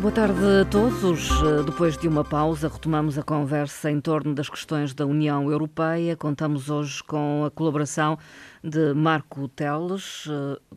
Boa 0.00 0.12
tarde 0.12 0.40
a 0.62 0.64
todos. 0.64 1.28
Depois 1.66 1.98
de 1.98 2.08
uma 2.08 2.24
pausa, 2.24 2.68
retomamos 2.68 3.18
a 3.18 3.22
conversa 3.22 3.90
em 3.90 4.00
torno 4.00 4.34
das 4.34 4.48
questões 4.48 4.94
da 4.94 5.04
União 5.04 5.50
Europeia. 5.50 6.16
Contamos 6.16 6.70
hoje 6.70 7.04
com 7.04 7.44
a 7.44 7.50
colaboração 7.50 8.18
de 8.64 8.94
Marco 8.94 9.46
Teles, 9.48 10.26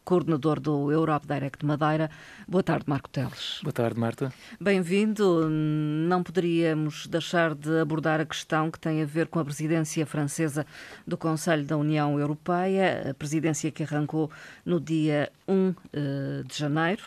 coordenador 0.04 0.59
do 0.59 0.91
Europe 0.91 1.26
Direct 1.26 1.66
Madeira. 1.66 2.09
Boa 2.46 2.62
tarde, 2.62 2.84
Marco 2.86 3.08
Teles. 3.08 3.62
Boa 3.64 3.72
tarde, 3.72 3.98
Marta. 3.98 4.34
Bem-vindo. 4.59 5.48
Não 5.50 6.21
poderíamos 6.21 7.08
deixar 7.08 7.55
de 7.55 7.80
abordar 7.80 8.20
a 8.20 8.26
questão 8.26 8.70
que 8.70 8.77
tem 8.77 9.02
a 9.02 9.05
ver 9.05 9.27
com 9.27 9.40
a 9.40 9.46
presidência 9.46 10.05
francesa 10.05 10.66
do 11.08 11.18
Conselho 11.18 11.63
da 11.63 11.77
União 11.77 12.20
Europeia, 12.20 13.12
a 13.12 13.13
presidência 13.13 13.71
que 13.71 13.84
arrancou 13.84 14.30
no 14.66 14.82
dia 14.82 15.32
1 15.48 15.74
de 16.46 16.58
janeiro. 16.58 17.04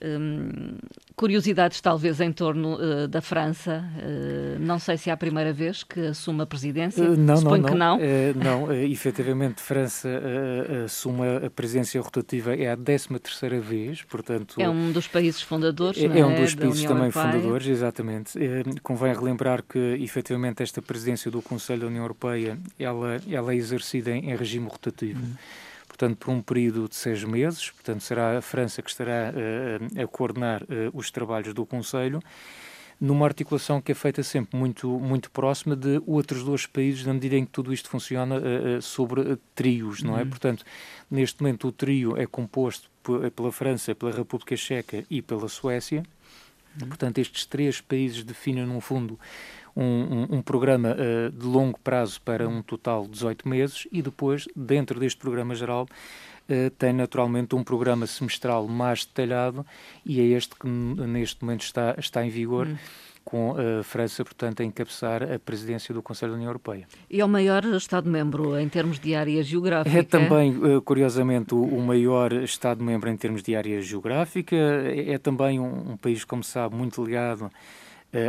Hum, 0.00 0.76
curiosidades 1.16 1.80
talvez 1.80 2.20
em 2.20 2.32
torno 2.32 2.76
uh, 2.76 3.08
da 3.08 3.20
França. 3.20 3.84
Uh, 3.96 4.58
não 4.60 4.78
sei 4.78 4.96
se 4.96 5.10
é 5.10 5.12
a 5.12 5.16
primeira 5.16 5.52
vez 5.52 5.82
que 5.82 5.98
assume 6.06 6.42
a 6.42 6.46
presidência. 6.46 7.02
Uh, 7.02 7.16
não, 7.16 7.36
Suponho 7.36 7.62
não, 7.62 7.68
que 7.68 7.74
não. 7.74 7.98
não, 8.36 8.64
uh, 8.64 8.72
efetivamente, 8.72 9.60
França 9.60 10.08
assume 10.84 11.22
a 11.44 11.50
presidência 11.50 12.00
rotativa 12.00 12.54
é 12.54 12.70
a 12.70 12.76
13 12.76 13.18
terceira 13.18 13.60
vez, 13.60 14.02
portanto... 14.02 14.60
É 14.60 14.68
um 14.68 14.92
dos 14.92 15.08
países 15.08 15.42
fundadores, 15.42 16.00
É, 16.00 16.06
é? 16.06 16.20
é 16.20 16.26
um 16.26 16.40
dos 16.40 16.54
países 16.54 16.84
também 16.84 17.04
Europeia. 17.04 17.32
fundadores, 17.32 17.66
exatamente. 17.66 18.38
convém 18.82 19.12
relembrar 19.12 19.62
que, 19.62 19.78
efetivamente, 20.00 20.62
esta 20.62 20.80
presidência 20.80 21.30
do 21.30 21.42
Conselho 21.42 21.82
da 21.82 21.86
União 21.88 22.04
Europeia, 22.04 22.56
ela, 22.78 23.20
ela 23.28 23.52
é 23.52 23.56
exercida 23.56 24.10
em, 24.12 24.30
em 24.30 24.36
regime 24.36 24.68
rotativo. 24.68 25.20
Uhum 25.20 25.34
portanto, 25.98 26.18
por 26.18 26.30
um 26.30 26.40
período 26.40 26.88
de 26.88 26.94
seis 26.94 27.24
meses. 27.24 27.70
Portanto, 27.70 28.00
será 28.02 28.38
a 28.38 28.40
França 28.40 28.80
que 28.80 28.88
estará 28.88 29.32
uh, 29.32 30.00
a 30.00 30.06
coordenar 30.06 30.62
uh, 30.62 30.66
os 30.94 31.10
trabalhos 31.10 31.52
do 31.52 31.66
Conselho, 31.66 32.22
numa 33.00 33.26
articulação 33.26 33.80
que 33.80 33.90
é 33.90 33.94
feita 33.94 34.22
sempre 34.22 34.56
muito, 34.56 34.88
muito 34.88 35.30
próxima 35.30 35.74
de 35.74 36.00
outros 36.06 36.44
dois 36.44 36.66
países, 36.66 37.04
na 37.04 37.12
medida 37.12 37.36
em 37.36 37.44
que 37.44 37.50
tudo 37.50 37.72
isto 37.72 37.88
funciona 37.90 38.36
uh, 38.36 38.80
sobre 38.80 39.36
trios, 39.56 40.02
não 40.02 40.16
é? 40.16 40.22
Uhum. 40.22 40.30
Portanto, 40.30 40.64
neste 41.10 41.42
momento 41.42 41.66
o 41.66 41.72
trio 41.72 42.16
é 42.16 42.26
composto 42.26 42.88
pela 43.34 43.50
França, 43.50 43.94
pela 43.94 44.12
República 44.12 44.56
Checa 44.56 45.04
e 45.10 45.20
pela 45.20 45.48
Suécia. 45.48 46.04
Uhum. 46.80 46.88
Portanto, 46.88 47.18
estes 47.18 47.44
três 47.44 47.80
países 47.80 48.22
definem, 48.22 48.66
no 48.66 48.80
fundo, 48.80 49.18
um, 49.78 49.84
um, 49.84 50.38
um, 50.38 50.42
programa 50.42 50.96
uh, 50.96 51.30
de 51.30 51.46
longo 51.46 51.78
prazo 51.78 52.20
para 52.22 52.48
um 52.48 52.60
total 52.60 53.04
de 53.04 53.10
18 53.10 53.48
meses 53.48 53.86
e 53.92 54.02
depois, 54.02 54.46
dentro 54.56 54.98
deste 54.98 55.18
programa 55.20 55.54
geral, 55.54 55.84
uh, 55.84 56.70
tem 56.70 56.92
naturalmente 56.92 57.54
um 57.54 57.62
programa 57.62 58.04
semestral 58.06 58.66
mais 58.66 59.04
detalhado 59.04 59.64
e 60.04 60.20
é 60.20 60.24
este 60.24 60.56
que 60.56 60.66
neste 60.66 61.44
momento 61.44 61.62
está, 61.62 61.94
está 61.96 62.26
em 62.26 62.28
vigor. 62.28 62.66
Hum. 62.66 62.76
Com 63.24 63.54
a 63.58 63.82
França, 63.82 64.24
portanto, 64.24 64.62
a 64.62 64.64
encabeçar 64.64 65.22
a 65.22 65.38
presidência 65.38 65.92
do 65.92 66.02
Conselho 66.02 66.32
da 66.32 66.36
União 66.36 66.48
Europeia. 66.48 66.88
E 67.10 67.20
é 67.20 67.24
o 67.26 67.28
maior 67.28 67.62
Estado-membro 67.62 68.58
em 68.58 68.66
termos 68.70 68.98
de 68.98 69.14
área 69.14 69.42
geográfica? 69.42 69.98
É 69.98 70.02
também, 70.02 70.56
uh, 70.56 70.80
curiosamente, 70.80 71.54
o, 71.54 71.62
o 71.62 71.82
maior 71.82 72.32
Estado-membro 72.32 73.10
em 73.10 73.16
termos 73.18 73.42
de 73.42 73.54
área 73.54 73.82
geográfica. 73.82 74.56
É, 74.56 75.10
é 75.10 75.18
também 75.18 75.60
um, 75.60 75.90
um 75.90 75.96
país, 75.98 76.24
como 76.24 76.42
sabe, 76.42 76.74
muito 76.74 77.04
ligado 77.04 77.50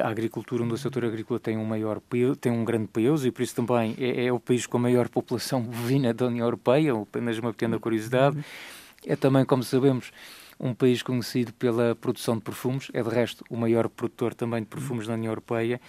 a 0.03 0.09
agricultura, 0.09 0.63
onde 0.63 0.73
o 0.73 0.77
setor 0.77 1.05
agrícola 1.05 1.39
tem 1.39 1.57
um 1.57 1.63
maior 1.63 2.01
tem 2.35 2.51
um 2.51 2.65
grande 2.65 2.87
peso 2.87 3.27
e 3.27 3.31
por 3.31 3.41
isso 3.41 3.55
também 3.55 3.95
é, 3.97 4.25
é, 4.25 4.31
o 4.31 4.39
país 4.39 4.65
com 4.65 4.77
a 4.77 4.81
maior 4.81 5.07
população 5.09 5.61
bovina 5.61 6.13
da 6.13 6.27
União 6.27 6.45
Europeia, 6.45 6.93
apenas 6.93 7.37
uma 7.37 7.51
pequena 7.51 7.79
curiosidade. 7.79 8.43
É 9.05 9.15
também, 9.15 9.45
como 9.45 9.63
sabemos, 9.63 10.11
um 10.59 10.73
país 10.73 11.01
conhecido 11.01 11.53
pela 11.53 11.95
produção 11.95 12.35
de 12.35 12.41
perfumes, 12.41 12.89
é 12.93 13.01
de 13.01 13.09
resto 13.09 13.43
o 13.49 13.55
maior 13.55 13.87
produtor 13.87 14.33
também 14.33 14.61
de 14.61 14.67
perfumes 14.67 15.07
da 15.07 15.13
União 15.13 15.31
Europeia 15.31 15.79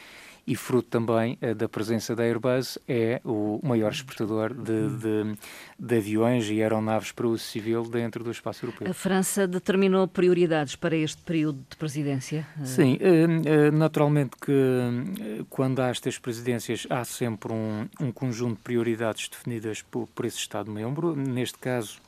e 0.47 0.57
fruto 0.57 0.89
também 0.89 1.39
uh, 1.43 1.55
da 1.55 1.69
presença 1.69 2.15
da 2.17 2.25
Airbus, 2.25 2.79
é 2.89 3.21
o 3.25 3.61
maior 3.63 3.93
exportador 3.93 4.53
de, 4.53 4.89
de, 4.99 5.39
de, 5.79 5.97
aviões 5.97 6.49
e 6.51 6.63
aeronaves 6.63 7.13
para 7.13 7.27
uso 7.29 7.45
civil 7.45 7.83
dentro 7.85 8.25
do 8.25 8.31
espaço 8.31 8.65
europeu. 8.65 8.91
A 8.91 8.95
França 8.95 9.47
determinou 9.47 10.09
prioridades 10.09 10.77
para 10.77 10.97
este 10.97 11.23
período 11.23 11.65
de 11.69 11.77
presidência? 11.77 12.47
Sim, 12.65 12.95
uh, 12.97 13.69
uh, 13.69 13.77
naturalmente 13.77 14.33
que 14.41 15.45
quando 15.49 15.81
há 15.81 15.89
estas 15.89 16.19
presidências 16.19 16.87
há 16.91 17.05
sempre 17.05 17.53
um, 17.53 17.87
um 18.01 18.11
conjunto 18.11 18.57
de 18.57 18.63
prioridades 18.63 19.29
definidas 19.29 19.83
por, 19.83 20.09
por 20.09 20.25
esse 20.25 20.39
Estado-membro. 20.39 21.15
Neste 21.15 21.59
caso, 21.59 22.01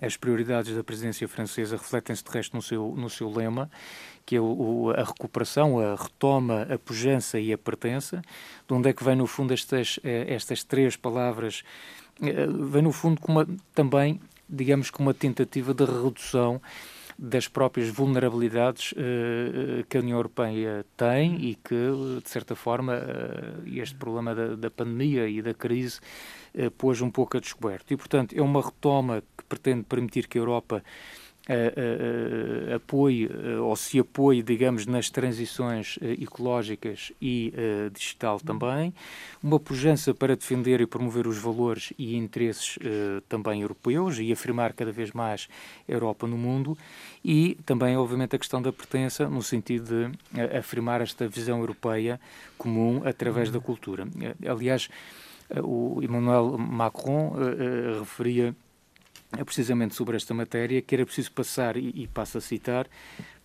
as 0.00 0.16
prioridades 0.16 0.74
da 0.74 0.84
presidência 0.84 1.26
francesa 1.26 1.76
refletem-se, 1.76 2.22
de 2.22 2.30
resto, 2.30 2.54
no 2.56 2.62
seu, 2.62 2.94
no 2.96 3.10
seu 3.10 3.30
lema, 3.30 3.70
que 4.24 4.36
é 4.36 4.40
o, 4.40 4.92
a 4.96 5.02
recuperação, 5.02 5.80
a 5.80 5.96
retoma, 5.96 6.62
a 6.62 6.78
pujança 6.78 7.38
e 7.40 7.52
a 7.52 7.58
pertença. 7.58 8.22
De 8.66 8.74
onde 8.74 8.88
é 8.88 8.92
que 8.92 9.02
vem, 9.02 9.16
no 9.16 9.26
fundo, 9.26 9.52
estas, 9.52 9.98
estas 10.04 10.62
três 10.62 10.96
palavras? 10.96 11.62
Vem, 12.20 12.82
no 12.82 12.92
fundo, 12.92 13.20
uma, 13.26 13.46
também, 13.74 14.20
digamos, 14.48 14.90
com 14.90 15.02
uma 15.02 15.14
tentativa 15.14 15.74
de 15.74 15.84
redução 15.84 16.60
das 17.18 17.48
próprias 17.48 17.88
vulnerabilidades 17.88 18.92
uh, 18.92 19.84
que 19.88 19.96
a 19.96 20.00
União 20.00 20.16
Europeia 20.16 20.86
tem 20.96 21.34
e 21.50 21.56
que, 21.56 21.74
de 22.22 22.30
certa 22.30 22.54
forma, 22.54 22.94
uh, 22.94 23.66
este 23.66 23.96
problema 23.96 24.34
da, 24.34 24.54
da, 24.54 24.70
pandemia 24.70 25.28
e 25.28 25.42
da 25.42 25.52
crise 25.52 25.98
uh, 26.54 26.70
pôs 26.70 27.00
um 27.00 27.10
pouco 27.10 27.36
a 27.36 27.40
descoberto. 27.40 27.92
E, 27.92 27.96
portanto, 27.96 28.36
é 28.36 28.40
uma 28.40 28.62
retoma 28.62 29.20
que 29.36 29.44
pretende 29.44 29.82
permitir 29.82 30.28
que 30.28 30.38
a 30.38 30.40
Europa 30.40 30.84
Uh, 31.48 32.74
apoie 32.74 33.26
ou 33.62 33.74
se 33.74 33.98
apoie, 33.98 34.42
digamos, 34.42 34.84
nas 34.84 35.08
transições 35.08 35.98
ecológicas 36.20 37.10
e 37.22 37.54
digital 37.92 38.38
também, 38.38 38.92
uma 39.42 39.58
pujança 39.58 40.12
para 40.12 40.36
defender 40.36 40.80
e 40.82 40.86
promover 40.86 41.26
os 41.26 41.38
valores 41.38 41.90
e 41.98 42.16
interesses 42.16 42.78
também 43.30 43.62
europeus 43.62 44.18
e 44.18 44.30
afirmar 44.30 44.74
cada 44.74 44.92
vez 44.92 45.12
mais 45.12 45.48
a 45.88 45.92
Europa 45.92 46.26
no 46.26 46.36
mundo. 46.36 46.76
E 47.24 47.56
também, 47.64 47.96
obviamente, 47.96 48.36
a 48.36 48.38
questão 48.38 48.60
da 48.60 48.72
pertença 48.72 49.28
no 49.28 49.42
sentido 49.42 50.10
de 50.34 50.56
afirmar 50.58 51.00
esta 51.00 51.26
visão 51.26 51.60
europeia 51.60 52.20
comum 52.58 53.00
através 53.04 53.50
da 53.50 53.58
cultura. 53.58 54.06
aliás, 54.46 54.88
o 55.62 56.00
Emmanuel 56.02 56.58
Macron 56.58 57.32
referia 57.98 58.54
é 59.36 59.44
precisamente 59.44 59.94
sobre 59.94 60.16
esta 60.16 60.32
matéria 60.32 60.80
que 60.80 60.94
era 60.94 61.04
preciso 61.04 61.32
passar, 61.32 61.76
e, 61.76 61.92
e 61.94 62.06
passo 62.06 62.38
a 62.38 62.40
citar, 62.40 62.86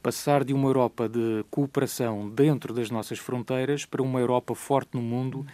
passar 0.01 0.43
de 0.43 0.53
uma 0.53 0.67
Europa 0.67 1.07
de 1.07 1.45
cooperação 1.49 2.29
dentro 2.29 2.73
das 2.73 2.89
nossas 2.89 3.19
fronteiras 3.19 3.85
para 3.85 4.01
uma 4.01 4.19
Europa 4.19 4.55
forte 4.55 4.91
no 4.93 5.01
mundo, 5.01 5.45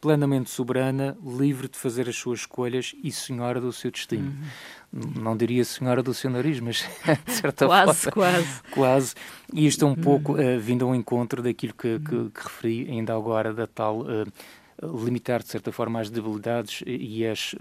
plenamente 0.00 0.50
soberana, 0.50 1.16
livre 1.24 1.68
de 1.68 1.76
fazer 1.76 2.08
as 2.08 2.16
suas 2.16 2.40
escolhas 2.40 2.94
e 3.02 3.10
senhora 3.10 3.60
do 3.60 3.72
seu 3.72 3.90
destino. 3.90 4.32
Uhum. 4.92 5.22
Não 5.22 5.36
diria 5.36 5.64
senhora 5.64 6.02
do 6.02 6.14
seu 6.14 6.30
nariz, 6.30 6.60
mas 6.60 6.88
de 7.26 7.32
certa 7.32 7.66
quase, 7.66 8.02
forma. 8.02 8.12
Quase, 8.12 8.62
quase. 8.70 9.14
E 9.52 9.66
isto 9.66 9.84
é 9.84 9.88
um 9.88 9.94
pouco 9.94 10.34
uh, 10.34 10.60
vindo 10.60 10.84
ao 10.84 10.94
encontro 10.94 11.42
daquilo 11.42 11.74
que, 11.74 11.98
que, 11.98 12.30
que, 12.30 12.42
referi 12.42 12.88
ainda 12.90 13.14
agora, 13.14 13.52
da 13.52 13.66
tal. 13.66 14.00
Uh, 14.02 14.26
limitar, 14.82 15.42
de 15.42 15.48
certa 15.48 15.72
forma, 15.72 16.00
as 16.00 16.10
debilidades 16.10 16.82
e 16.86 17.26
as 17.26 17.52
uh, 17.54 17.56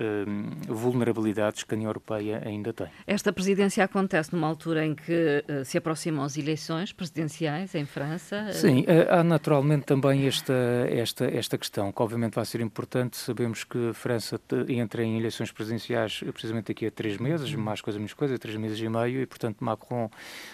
vulnerabilidades 0.67 1.63
que 1.63 1.73
a 1.73 1.75
União 1.75 1.89
Europeia 1.89 2.41
ainda 2.45 2.71
tem. 2.73 2.87
Esta 3.05 3.33
presidência 3.33 3.83
acontece 3.83 4.33
numa 4.33 4.47
altura 4.47 4.85
em 4.85 4.93
que 4.93 5.43
uh, 5.49 5.65
se 5.65 5.77
aproximam 5.77 6.23
as 6.23 6.37
eleições 6.37 6.93
presidenciais 6.93 7.73
em 7.75 7.85
França? 7.85 8.51
Sim, 8.53 8.81
uh, 8.81 8.85
há 9.09 9.23
naturalmente 9.23 9.85
também 9.85 10.27
esta, 10.27 10.53
esta, 10.89 11.25
esta 11.25 11.57
questão, 11.57 11.91
que 11.91 12.01
obviamente 12.01 12.35
vai 12.35 12.45
ser 12.45 12.61
importante. 12.61 13.17
Sabemos 13.17 13.63
que 13.63 13.89
a 13.89 13.93
França 13.93 14.39
entra 14.67 15.03
em 15.03 15.17
eleições 15.17 15.51
presidenciais 15.51 16.23
precisamente 16.31 16.67
daqui 16.67 16.85
a 16.85 16.91
três 16.91 17.17
meses, 17.17 17.53
Uhum. 17.53 17.61
mais 17.61 17.81
coisa, 17.81 17.97
menos 17.97 18.13
coisa, 18.13 18.37
três 18.37 18.55
meses 18.57 18.79
e 18.79 18.89
meio, 18.89 19.21
e 19.21 19.25
portanto 19.25 19.57
Macron 19.63 20.09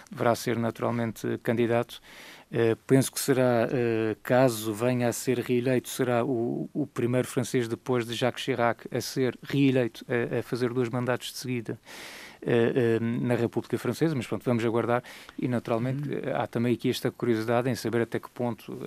deverá 0.09 0.35
ser 0.35 0.57
naturalmente 0.57 1.37
candidato. 1.43 2.01
Uh, 2.53 2.75
penso 2.85 3.11
que 3.11 3.19
será, 3.19 3.67
uh, 3.67 4.15
caso 4.21 4.71
venha 4.71 5.07
a 5.07 5.11
ser 5.11 5.39
reeleito, 5.39 5.89
será 5.89 6.23
o, 6.23 6.69
o, 6.71 6.85
primeiro 6.85 7.27
francês 7.27 7.67
depois 7.67 8.05
de 8.05 8.13
Jacques 8.13 8.43
Chirac 8.43 8.87
a 8.95 9.01
ser 9.01 9.35
reeleito, 9.41 10.05
a, 10.07 10.37
a 10.37 10.43
fazer 10.43 10.71
dois 10.71 10.87
mandatos 10.87 11.31
de 11.31 11.37
seguida 11.39 11.79
uh, 12.43 13.25
na 13.25 13.33
República 13.33 13.75
Francesa, 13.79 14.13
mas 14.13 14.27
pronto, 14.27 14.45
vamos 14.45 14.63
aguardar. 14.63 15.03
E 15.35 15.47
naturalmente 15.47 16.07
há 16.31 16.45
também 16.45 16.75
aqui 16.75 16.91
esta 16.91 17.09
curiosidade 17.09 17.71
em 17.71 17.75
saber 17.75 18.03
até 18.03 18.19
que 18.19 18.29
ponto 18.29 18.77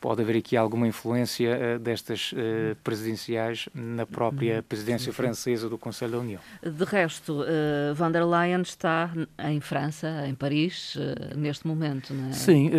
pode 0.00 0.22
haver 0.22 0.36
aqui 0.36 0.56
alguma 0.56 0.88
influência 0.88 1.76
uh, 1.76 1.78
destas 1.78 2.32
uh, 2.32 2.74
presidenciais 2.82 3.68
na 3.74 4.06
própria 4.06 4.56
uhum. 4.56 4.62
presidência 4.62 5.12
francesa 5.12 5.68
do 5.68 5.76
Conselho 5.76 6.12
da 6.12 6.18
União. 6.18 6.40
De 6.62 6.84
resto, 6.84 7.42
uh, 7.42 7.94
van 7.94 8.10
der 8.10 8.24
Leyen 8.24 8.62
está 8.62 9.12
em 9.38 9.60
França, 9.60 10.26
em 10.26 10.34
Paris, 10.34 10.96
neste 11.36 11.66
momento, 11.66 12.14
não 12.14 12.30
é? 12.30 12.32
Sim, 12.32 12.70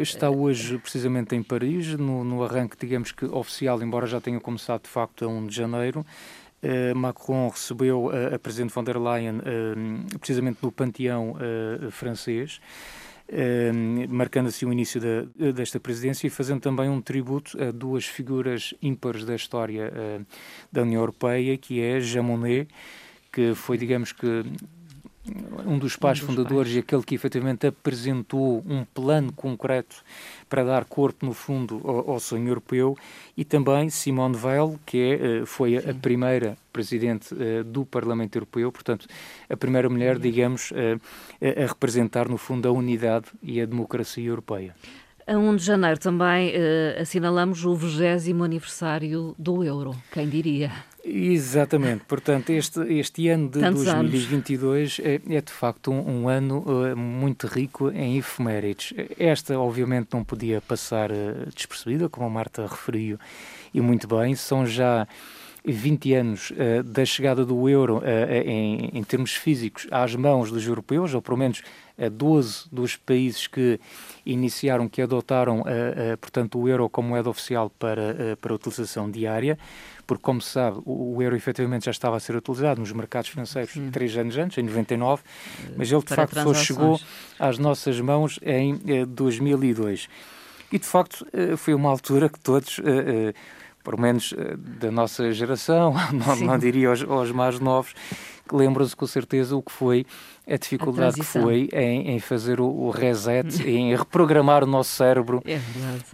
está 0.00 0.30
hoje 0.30 0.78
precisamente 0.78 1.34
em 1.34 1.42
Paris, 1.42 1.94
no, 1.94 2.24
no 2.24 2.42
arranque, 2.44 2.76
digamos 2.78 3.12
que 3.12 3.24
oficial, 3.26 3.82
embora 3.82 4.06
já 4.06 4.20
tenha 4.20 4.40
começado 4.40 4.82
de 4.82 4.88
facto 4.88 5.24
a 5.24 5.28
1 5.28 5.46
de 5.46 5.56
janeiro. 5.56 6.04
Uh, 6.60 6.92
Macron 6.96 7.48
recebeu 7.48 8.10
a, 8.10 8.36
Presidente 8.38 8.74
von 8.74 8.82
der 8.82 8.98
Leyen 8.98 9.38
uh, 9.38 10.18
precisamente 10.18 10.58
no 10.60 10.72
panteão 10.72 11.36
uh, 11.36 11.88
francês 11.92 12.60
marcando 14.08 14.46
assim 14.46 14.64
o 14.64 14.72
início 14.72 15.00
da, 15.00 15.50
desta 15.52 15.78
presidência 15.78 16.26
e 16.26 16.30
fazendo 16.30 16.60
também 16.60 16.88
um 16.88 17.00
tributo 17.00 17.62
a 17.62 17.70
duas 17.70 18.06
figuras 18.06 18.72
ímpares 18.80 19.24
da 19.24 19.34
história 19.34 19.92
uh, 19.92 20.26
da 20.72 20.82
União 20.82 21.00
Europeia, 21.00 21.56
que 21.58 21.80
é 21.80 22.00
Jean 22.00 22.22
Monnet, 22.22 22.68
que 23.30 23.54
foi, 23.54 23.76
digamos 23.76 24.12
que, 24.12 24.44
um 25.66 25.78
dos 25.78 25.96
pais 25.96 26.18
um 26.18 26.26
dos 26.26 26.34
fundadores 26.34 26.68
pais. 26.68 26.76
e 26.76 26.78
aquele 26.78 27.02
que 27.02 27.14
efetivamente 27.14 27.66
apresentou 27.66 28.62
um 28.66 28.84
plano 28.84 29.32
concreto 29.32 29.96
para 30.48 30.64
dar 30.64 30.84
corpo, 30.84 31.26
no 31.26 31.34
fundo, 31.34 31.80
ao, 31.84 32.12
ao 32.12 32.20
sonho 32.20 32.48
europeu, 32.48 32.96
e 33.36 33.44
também 33.44 33.90
Simone 33.90 34.36
Weil, 34.36 34.78
que 34.86 34.98
é, 34.98 35.12
eh, 35.12 35.46
foi 35.46 35.76
a, 35.76 35.90
a 35.90 35.94
primeira 35.94 36.56
presidente 36.72 37.34
uh, 37.34 37.64
do 37.64 37.84
Parlamento 37.84 38.36
Europeu, 38.36 38.70
portanto, 38.70 39.06
a 39.48 39.56
primeira 39.56 39.88
mulher, 39.88 40.16
Sim. 40.16 40.22
digamos, 40.22 40.70
uh, 40.70 41.00
a 41.40 41.66
representar, 41.66 42.28
no 42.28 42.38
fundo, 42.38 42.68
a 42.68 42.72
unidade 42.72 43.26
e 43.42 43.60
a 43.60 43.66
democracia 43.66 44.28
europeia. 44.28 44.74
A 45.28 45.36
1 45.36 45.56
de 45.56 45.62
janeiro 45.62 46.00
também 46.00 46.54
uh, 46.56 47.02
assinalamos 47.02 47.62
o 47.62 47.74
20 47.74 48.32
aniversário 48.42 49.34
do 49.38 49.62
euro, 49.62 49.94
quem 50.10 50.26
diria? 50.26 50.72
Exatamente, 51.04 52.06
portanto, 52.06 52.48
este, 52.48 52.80
este 52.94 53.28
ano 53.28 53.50
de 53.50 53.60
Tantos 53.60 53.84
2022 53.84 55.00
é, 55.04 55.20
é, 55.28 55.40
de 55.42 55.52
facto 55.52 55.90
um, 55.90 56.22
um 56.22 56.28
ano 56.30 56.64
uh, 56.66 56.96
muito 56.96 57.46
rico 57.46 57.90
em 57.90 58.16
efemérides. 58.16 58.94
Esta, 59.18 59.58
obviamente, 59.58 60.08
não 60.14 60.24
podia 60.24 60.62
passar 60.62 61.10
uh, 61.10 61.46
despercebida, 61.54 62.08
como 62.08 62.26
a 62.26 62.30
Marta 62.30 62.66
referiu, 62.66 63.18
e 63.74 63.82
muito 63.82 64.08
bem, 64.08 64.34
são 64.34 64.64
já 64.64 65.06
20 65.64 66.14
anos 66.14 66.50
uh, 66.50 66.82
da 66.82 67.04
chegada 67.04 67.44
do 67.44 67.68
euro 67.68 68.02
em, 68.44 68.90
em 68.92 69.04
termos 69.04 69.34
físicos 69.34 69.86
às 69.90 70.14
mãos 70.14 70.50
dos 70.50 70.66
europeus, 70.66 71.14
ou 71.14 71.22
pelo 71.22 71.36
menos 71.36 71.62
a 71.98 72.08
12 72.08 72.66
dos 72.70 72.96
países 72.96 73.46
que 73.46 73.80
iniciaram, 74.24 74.88
que 74.88 75.02
adotaram, 75.02 75.64
portanto, 76.20 76.60
o 76.60 76.68
euro 76.68 76.88
como 76.88 77.08
moeda 77.08 77.28
oficial 77.28 77.70
para, 77.76 78.36
para 78.40 78.54
utilização 78.54 79.10
diária, 79.10 79.58
porque, 80.06 80.22
como 80.22 80.40
se 80.40 80.50
sabe, 80.50 80.78
o, 80.86 81.16
o, 81.16 81.22
euro 81.22 81.36
efetivamente 81.36 81.84
já 81.86 81.90
estava 81.90 82.16
a 82.16 82.20
ser 82.20 82.34
utilizado 82.36 82.80
nos 82.80 82.92
mercados 82.92 83.30
financeiros 83.30 83.72
três 83.92 84.16
anos 84.16 84.38
antes, 84.38 84.56
em 84.56 84.62
99, 84.62 85.22
mas 85.76 85.92
ele 85.92 86.00
de 86.00 86.06
para 86.06 86.26
facto 86.26 86.42
só 86.42 86.54
chegou 86.54 87.00
às 87.38 87.58
nossas 87.58 88.00
mãos 88.00 88.38
em 88.42 88.78
2002. 89.06 90.08
E 90.72 90.78
de 90.78 90.86
facto 90.86 91.26
foi 91.56 91.74
uma 91.74 91.90
altura 91.90 92.28
que 92.28 92.38
todos, 92.40 92.80
pelo 93.88 94.02
menos 94.02 94.34
da 94.80 94.90
nossa 94.90 95.32
geração, 95.32 95.94
não, 96.12 96.36
não 96.36 96.58
diria 96.58 96.90
aos, 96.90 97.02
aos 97.02 97.30
mais 97.32 97.58
novos, 97.58 97.94
lembram-se 98.52 98.94
com 98.94 99.06
certeza 99.06 99.56
o 99.56 99.62
que 99.62 99.72
foi 99.72 100.04
a 100.46 100.56
dificuldade 100.56 101.20
a 101.20 101.24
que 101.24 101.24
foi 101.24 101.68
em, 101.72 102.10
em 102.10 102.20
fazer 102.20 102.60
o, 102.60 102.66
o, 102.66 102.90
reset, 102.90 103.62
em 103.62 103.94
reprogramar 103.96 104.64
o 104.64 104.66
nosso 104.66 104.90
cérebro 104.90 105.42
é 105.44 105.58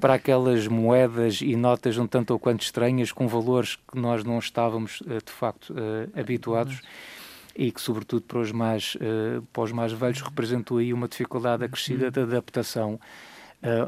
para 0.01 0.15
aquelas 0.15 0.67
moedas 0.67 1.41
e 1.41 1.57
notas 1.57 1.99
um 1.99 2.07
tanto 2.07 2.33
ou 2.33 2.39
quanto 2.39 2.63
estranhas, 2.63 3.13
com 3.13 3.27
valores 3.27 3.77
que 3.77 3.99
nós 3.99 4.25
não 4.25 4.39
estávamos 4.39 5.03
eh, 5.09 5.19
de 5.25 5.33
facto 5.33 5.71
uh, 5.73 6.19
habituados. 6.19 6.81
E 7.57 7.71
que, 7.71 7.81
sobretudo, 7.81 8.23
para 8.23 8.41
os, 8.41 8.51
mais, 8.51 8.97
para 9.53 9.63
os 9.63 9.71
mais 9.71 9.93
velhos, 9.93 10.21
representou 10.21 10.79
aí 10.79 10.93
uma 10.93 11.07
dificuldade 11.07 11.65
acrescida 11.65 12.11
de 12.11 12.19
adaptação 12.19 12.99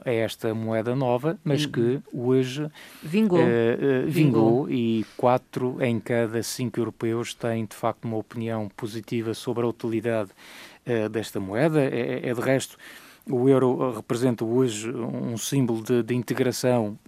a 0.05 0.11
esta 0.11 0.55
moeda 0.55 0.97
nova, 0.97 1.39
mas 1.45 1.67
que 1.67 2.01
hoje 2.13 2.67
vingou, 3.03 3.39
uh, 3.39 3.43
uh, 3.43 3.47
vingou, 4.07 4.65
vingou, 4.65 4.71
e 4.71 5.05
quatro 5.17 5.77
em 5.83 6.01
cada 6.01 6.43
cinco 6.43 6.81
europeus 6.81 7.35
têm 7.35 7.67
de 7.67 7.77
facto 7.77 8.07
uma 8.07 8.17
opinião 8.17 8.71
positiva 8.75 9.35
sobre 9.35 9.65
a 9.65 9.69
utilidade 9.69 10.31
uh, 10.87 11.09
desta 11.11 11.39
moeda. 11.39 11.81
É, 11.83 12.27
é, 12.27 12.35
de 12.35 12.41
resto, 12.41 12.79
o 13.29 13.49
euro 13.49 13.93
representa 13.93 14.45
hoje 14.45 14.91
um 14.91 15.37
símbolo 15.37 15.83
de, 15.83 16.03
de 16.03 16.15
integração 16.15 16.99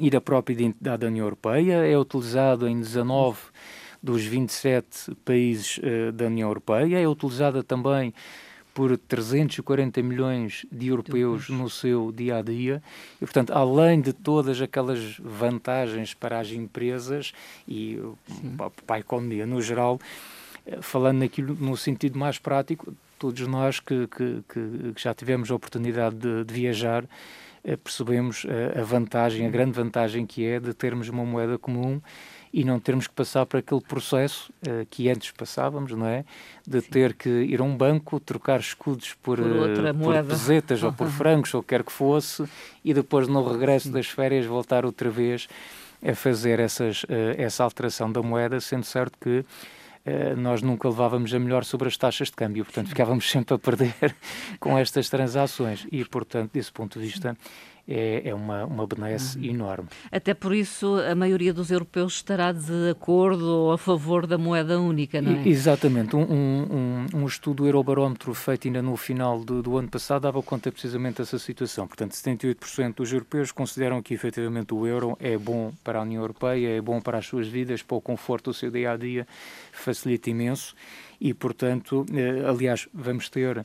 e 0.00 0.08
da 0.08 0.20
própria 0.20 0.54
identidade 0.54 1.00
da 1.00 1.08
União 1.08 1.26
Europeia. 1.26 1.84
É 1.84 1.98
utilizado 1.98 2.68
em 2.68 2.78
19 2.78 3.38
dos 4.00 4.22
27 4.22 5.16
países 5.24 5.80
da 6.14 6.26
União 6.26 6.48
Europeia. 6.48 7.00
É 7.00 7.08
utilizada 7.08 7.64
também 7.64 8.14
por 8.78 8.96
340 8.96 10.00
milhões 10.04 10.64
de 10.70 10.86
europeus 10.86 11.48
no 11.48 11.68
seu 11.68 12.12
dia 12.12 12.36
a 12.36 12.42
dia. 12.42 12.80
E, 13.16 13.24
portanto, 13.26 13.50
além 13.50 14.00
de 14.00 14.12
todas 14.12 14.62
aquelas 14.62 15.18
vantagens 15.18 16.14
para 16.14 16.38
as 16.38 16.52
empresas 16.52 17.32
e 17.66 18.00
Sim. 18.28 18.56
para 18.86 18.94
a 18.94 19.00
economia 19.00 19.44
no 19.44 19.60
geral, 19.60 19.98
eh, 20.64 20.78
falando 20.80 21.18
naquilo 21.18 21.56
no 21.56 21.76
sentido 21.76 22.16
mais 22.16 22.38
prático, 22.38 22.94
todos 23.18 23.44
nós 23.48 23.80
que, 23.80 24.06
que, 24.06 24.44
que 24.46 25.02
já 25.02 25.12
tivemos 25.12 25.50
a 25.50 25.56
oportunidade 25.56 26.14
de, 26.14 26.44
de 26.44 26.54
viajar 26.54 27.04
eh, 27.64 27.76
percebemos 27.76 28.46
a 28.78 28.84
vantagem, 28.84 29.44
a 29.44 29.50
grande 29.50 29.72
vantagem 29.72 30.24
que 30.24 30.46
é 30.46 30.60
de 30.60 30.72
termos 30.72 31.08
uma 31.08 31.24
moeda 31.24 31.58
comum 31.58 32.00
e 32.52 32.64
não 32.64 32.80
termos 32.80 33.06
que 33.06 33.14
passar 33.14 33.46
por 33.46 33.58
aquele 33.58 33.80
processo 33.80 34.52
uh, 34.66 34.86
que 34.90 35.08
antes 35.08 35.30
passávamos, 35.30 35.92
não 35.92 36.06
é? 36.06 36.24
De 36.66 36.80
Sim. 36.80 36.90
ter 36.90 37.14
que 37.14 37.28
ir 37.28 37.60
a 37.60 37.64
um 37.64 37.76
banco, 37.76 38.18
trocar 38.20 38.60
escudos 38.60 39.14
por, 39.14 39.38
por, 39.38 39.46
uh, 39.46 39.94
por 39.94 40.24
pesetas 40.24 40.82
ou 40.82 40.92
por 40.92 41.08
francos, 41.10 41.52
ou 41.54 41.62
quer 41.62 41.82
que 41.82 41.92
fosse, 41.92 42.44
e 42.84 42.94
depois 42.94 43.28
no 43.28 43.46
regresso 43.46 43.90
das 43.90 44.06
férias 44.06 44.46
voltar 44.46 44.84
outra 44.84 45.10
vez 45.10 45.48
a 46.06 46.14
fazer 46.14 46.60
essas, 46.60 47.04
uh, 47.04 47.34
essa 47.36 47.64
alteração 47.64 48.10
da 48.10 48.22
moeda, 48.22 48.60
sendo 48.60 48.84
certo 48.84 49.18
que 49.20 49.44
nós 50.38 50.62
nunca 50.62 50.88
levávamos 50.88 51.34
a 51.34 51.38
melhor 51.38 51.64
sobre 51.66 51.86
as 51.86 51.94
taxas 51.94 52.28
de 52.28 52.32
câmbio, 52.32 52.64
portanto 52.64 52.88
ficávamos 52.88 53.28
sempre 53.30 53.54
a 53.54 53.58
perder 53.58 54.16
com 54.58 54.78
estas 54.78 55.10
transações 55.10 55.86
e, 55.92 56.02
portanto, 56.02 56.52
desse 56.54 56.72
ponto 56.72 56.98
de 56.98 57.04
vista, 57.04 57.36
é, 57.88 58.28
é 58.28 58.34
uma, 58.34 58.66
uma 58.66 58.86
benesse 58.86 59.38
uhum. 59.38 59.44
enorme. 59.44 59.88
Até 60.12 60.34
por 60.34 60.54
isso 60.54 60.96
a 61.10 61.14
maioria 61.14 61.54
dos 61.54 61.70
europeus 61.70 62.14
estará 62.14 62.52
de 62.52 62.90
acordo 62.90 63.46
ou 63.46 63.72
a 63.72 63.78
favor 63.78 64.26
da 64.26 64.36
moeda 64.36 64.78
única, 64.78 65.22
não 65.22 65.32
é? 65.32 65.48
exatamente. 65.48 66.14
Um, 66.14 66.20
um, 66.20 67.06
um, 67.14 67.26
estudo 67.26 67.66
Eurobarómetro 67.66 68.34
feito 68.34 68.68
ainda 68.68 68.82
no 68.82 68.96
final 68.96 69.40
do, 69.40 69.62
do 69.62 69.78
ano 69.78 69.88
passado 69.88 70.22
dava 70.22 70.42
conta 70.42 70.70
precisamente 70.70 71.18
dessa 71.18 71.38
situação. 71.38 71.86
Portanto, 71.86 72.12
78% 72.12 72.94
dos 72.96 73.12
europeus 73.12 73.50
consideram 73.50 74.02
que 74.02 74.12
efetivamente 74.12 74.74
o 74.74 74.86
euro 74.86 75.16
é 75.18 75.38
bom 75.38 75.72
para 75.82 75.98
a 75.98 76.02
União 76.02 76.20
Europeia, 76.22 76.76
é 76.76 76.80
bom 76.80 77.00
para 77.00 77.18
as 77.18 77.26
suas 77.26 77.48
vidas, 77.48 77.82
para 77.82 77.96
o 77.96 78.00
conforto 78.00 78.50
do 78.50 78.54
seu 78.54 78.70
dia 78.70 78.92
a 78.92 78.96
dia, 78.96 79.26
facilita 79.72 80.28
imenso 80.28 80.74
e, 81.20 81.32
portanto, 81.32 82.04
eh, 82.12 82.46
aliás, 82.46 82.88
vamos 82.92 83.28
ter 83.28 83.64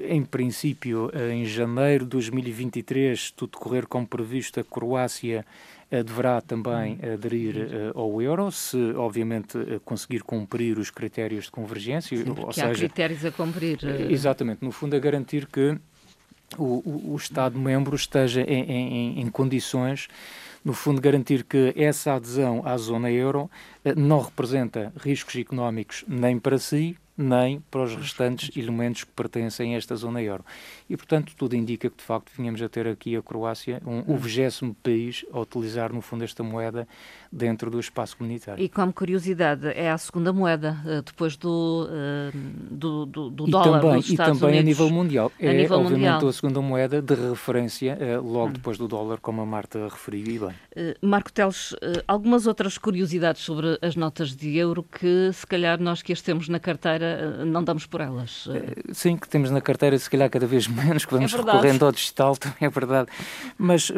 em 0.00 0.24
princípio, 0.24 1.06
uh, 1.06 1.30
em 1.30 1.44
janeiro 1.44 2.04
de 2.04 2.10
2023, 2.10 3.30
tudo 3.32 3.58
correr 3.58 3.86
como 3.86 4.06
previsto, 4.06 4.60
a 4.60 4.64
Croácia 4.64 5.44
uh, 5.90 6.04
deverá 6.04 6.40
também 6.40 6.98
aderir 7.02 7.92
ao 7.94 8.20
euro, 8.20 8.50
se 8.50 8.76
obviamente 8.96 9.58
conseguir 9.84 10.22
cumprir 10.22 10.78
os 10.78 10.90
critérios 10.90 11.44
de 11.44 11.50
convergência. 11.50 12.16
Sim, 12.16 12.34
ou 12.36 12.52
seja, 12.52 12.68
há 12.68 12.74
critérios 12.74 13.24
a 13.24 13.30
cumprir. 13.30 13.78
Exatamente, 14.10 14.64
no 14.64 14.72
fundo, 14.72 14.96
a 14.96 14.98
garantir 14.98 15.46
que 15.46 15.78
o, 16.58 16.82
o, 16.84 17.12
o 17.12 17.16
Estado-membro 17.16 17.94
esteja 17.94 18.42
em, 18.42 18.62
em, 18.64 19.20
em 19.20 19.30
condições 19.30 20.08
no 20.64 20.74
fundo, 20.74 21.00
garantir 21.00 21.44
que 21.44 21.72
essa 21.76 22.14
adesão 22.14 22.62
à 22.66 22.76
zona 22.76 23.10
euro 23.10 23.50
não 23.96 24.20
representa 24.20 24.92
riscos 24.98 25.36
económicos 25.36 26.04
nem 26.06 26.38
para 26.38 26.58
si, 26.58 26.96
nem 27.20 27.60
para 27.70 27.82
os 27.82 27.94
restantes 27.94 28.56
elementos 28.56 29.04
que 29.04 29.10
pertencem 29.10 29.74
a 29.74 29.78
esta 29.78 29.94
zona 29.94 30.22
euro. 30.22 30.44
E, 30.88 30.96
portanto, 30.96 31.32
tudo 31.36 31.54
indica 31.54 31.90
que, 31.90 31.96
de 31.96 32.02
facto, 32.02 32.32
vinhamos 32.36 32.60
a 32.62 32.68
ter 32.68 32.86
aqui 32.86 33.16
a 33.16 33.22
Croácia, 33.22 33.80
um, 33.86 34.02
o 34.12 34.16
vigésimo 34.16 34.74
país 34.82 35.24
a 35.32 35.40
utilizar, 35.40 35.92
no 35.92 36.00
fundo, 36.00 36.24
esta 36.24 36.42
moeda 36.42 36.88
dentro 37.30 37.70
do 37.70 37.78
espaço 37.78 38.16
comunitário. 38.16 38.62
E, 38.62 38.68
como 38.68 38.92
curiosidade, 38.92 39.68
é 39.68 39.90
a 39.90 39.98
segunda 39.98 40.32
moeda, 40.32 40.78
eh, 40.86 41.02
depois 41.04 41.36
do, 41.36 41.88
uh, 41.88 42.38
do, 42.70 43.06
do, 43.06 43.30
do 43.30 43.46
dólar 43.46 43.80
também, 43.80 43.96
dos 43.96 44.10
Estados 44.10 44.38
E 44.38 44.40
também 44.40 44.58
Unidos. 44.60 44.80
a 44.80 44.84
nível 44.84 44.96
mundial. 44.96 45.32
É, 45.38 45.52
nível 45.52 45.78
obviamente, 45.78 46.12
mundial. 46.12 46.28
a 46.28 46.32
segunda 46.32 46.60
moeda 46.60 47.02
de 47.02 47.14
referência 47.14 47.98
uh, 48.00 48.26
logo 48.26 48.48
hum. 48.48 48.52
depois 48.52 48.78
do 48.78 48.88
dólar, 48.88 49.18
como 49.20 49.40
a 49.42 49.46
Marta 49.46 49.84
referiu 49.88 50.26
e 50.26 50.38
bem. 50.38 50.94
Marco 51.02 51.32
Teles, 51.32 51.74
algumas 52.06 52.46
outras 52.46 52.78
curiosidades 52.78 53.42
sobre 53.42 53.78
as 53.82 53.96
notas 53.96 54.34
de 54.34 54.56
euro 54.56 54.82
que, 54.82 55.30
se 55.32 55.46
calhar, 55.46 55.80
nós 55.80 56.02
que 56.02 56.12
as 56.12 56.22
temos 56.22 56.48
na 56.48 56.58
carteira 56.58 57.09
não 57.46 57.62
damos 57.64 57.86
por 57.86 58.00
elas. 58.00 58.48
Sim, 58.92 59.16
que 59.16 59.28
temos 59.28 59.50
na 59.50 59.60
carteira, 59.60 59.98
se 59.98 60.08
calhar 60.08 60.28
cada 60.30 60.46
vez 60.46 60.66
menos, 60.68 61.04
que 61.04 61.12
vamos 61.12 61.32
é 61.32 61.36
recorrendo 61.36 61.84
ao 61.84 61.92
digital, 61.92 62.36
também 62.36 62.58
é 62.66 62.68
verdade. 62.68 63.08
Mas 63.58 63.90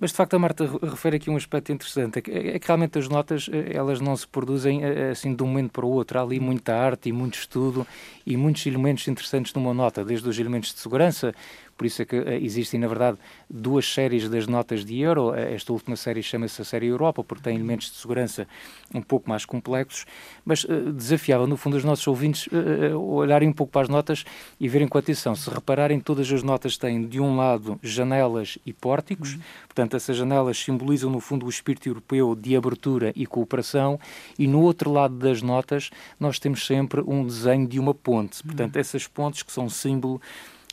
mas, 0.00 0.10
de 0.10 0.16
facto, 0.16 0.34
a 0.34 0.38
Marta 0.38 0.64
refere 0.80 1.16
aqui 1.16 1.28
um 1.28 1.36
aspecto 1.36 1.72
interessante, 1.72 2.20
é 2.20 2.22
que, 2.22 2.30
é 2.30 2.58
que, 2.58 2.66
realmente 2.66 2.96
as 3.00 3.08
notas, 3.08 3.50
eh, 3.52 3.72
elas 3.74 4.00
não 4.00 4.16
se 4.16 4.28
produzem 4.28 4.84
eh, 4.84 5.10
assim 5.10 5.34
de 5.34 5.42
um 5.42 5.46
momento 5.48 5.72
para 5.72 5.84
o 5.84 5.90
outro. 5.90 6.20
Há 6.20 6.22
ali 6.22 6.38
muita 6.38 6.72
arte 6.72 7.08
e 7.08 7.12
muito 7.12 7.36
estudo 7.36 7.84
e 8.24 8.36
muitos 8.36 8.64
elementos 8.64 9.08
interessantes 9.08 9.52
numa 9.54 9.74
nota, 9.74 10.04
desde 10.04 10.28
os 10.28 10.38
elementos 10.38 10.72
de 10.72 10.78
segurança, 10.78 11.34
por 11.78 11.86
isso 11.86 12.02
é 12.02 12.04
que 12.04 12.16
eh, 12.16 12.40
existem, 12.42 12.80
na 12.80 12.88
verdade, 12.88 13.16
duas 13.48 13.86
séries 13.86 14.28
das 14.28 14.48
notas 14.48 14.84
de 14.84 14.98
euro. 14.98 15.32
Eh, 15.32 15.54
esta 15.54 15.72
última 15.72 15.94
série 15.94 16.24
chama-se 16.24 16.60
a 16.60 16.64
série 16.64 16.88
Europa, 16.88 17.22
porque 17.22 17.44
tem 17.44 17.54
elementos 17.54 17.92
de 17.92 17.96
segurança 17.96 18.48
um 18.92 19.00
pouco 19.00 19.30
mais 19.30 19.44
complexos, 19.44 20.04
mas 20.44 20.64
uh, 20.64 20.92
desafiava, 20.92 21.46
no 21.46 21.56
fundo, 21.56 21.76
os 21.76 21.84
nossos 21.84 22.06
ouvintes 22.08 22.48
uh, 22.48 22.98
olharem 22.98 23.48
um 23.48 23.52
pouco 23.52 23.72
para 23.72 23.82
as 23.82 23.88
notas 23.88 24.24
e 24.58 24.66
verem 24.66 24.88
com 24.88 24.98
atenção. 24.98 25.36
Se 25.36 25.48
repararem, 25.48 26.00
todas 26.00 26.32
as 26.32 26.42
notas 26.42 26.76
têm, 26.76 27.06
de 27.06 27.20
um 27.20 27.36
lado, 27.36 27.78
janelas 27.80 28.58
e 28.66 28.72
pórticos, 28.72 29.34
uhum. 29.34 29.40
portanto, 29.68 29.94
essas 29.94 30.16
janelas 30.16 30.58
simbolizam, 30.58 31.10
no 31.10 31.20
fundo, 31.20 31.46
o 31.46 31.48
espírito 31.48 31.88
europeu 31.88 32.34
de 32.34 32.56
abertura 32.56 33.12
e 33.14 33.24
cooperação, 33.24 34.00
e 34.36 34.48
no 34.48 34.62
outro 34.62 34.90
lado 34.90 35.14
das 35.14 35.42
notas, 35.42 35.90
nós 36.18 36.40
temos 36.40 36.66
sempre 36.66 37.02
um 37.06 37.24
desenho 37.24 37.68
de 37.68 37.78
uma 37.78 37.94
ponte. 37.94 38.42
Portanto, 38.42 38.74
uhum. 38.74 38.80
essas 38.80 39.06
pontes 39.06 39.44
que 39.44 39.52
são 39.52 39.68
símbolo 39.68 40.20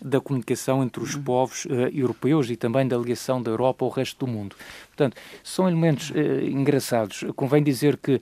da 0.04 0.20
comunicação 0.20 0.84
entre 0.84 1.02
os 1.02 1.16
uhum. 1.16 1.24
povos 1.24 1.66
uh, 1.66 1.74
europeus 1.94 2.50
e 2.50 2.56
também 2.56 2.88
da 2.88 2.98
ligação 2.98 3.42
da 3.42 3.52
Europa 3.52 3.86
ao 3.86 3.92
resto 3.92 4.26
do 4.26 4.32
mundo. 4.32 4.56
Portanto, 4.88 5.16
são 5.44 5.68
elementos 5.68 6.10
uh, 6.12 6.46
engraçados. 6.46 7.24
Convém 7.36 7.64
dizer 7.64 7.98
que 7.98 8.22